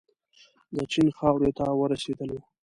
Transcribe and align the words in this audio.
د 0.75 0.77
چین 0.91 1.07
خاورې 1.17 1.51
ته 1.57 1.65
ورسېدلو. 1.79 2.39